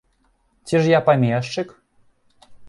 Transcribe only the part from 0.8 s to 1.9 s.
ж я памешчык?